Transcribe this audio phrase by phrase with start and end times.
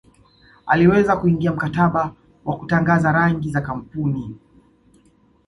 [0.65, 2.13] aliweza kuingia mkataba
[2.45, 4.35] wa kutangaza rangi za kampuni